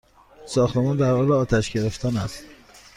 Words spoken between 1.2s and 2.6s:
آتش گرفتن است!